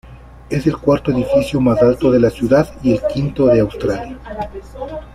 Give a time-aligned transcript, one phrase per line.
[0.49, 4.17] Es el cuarto edificio más alto de la ciudad y el quinto de Australia.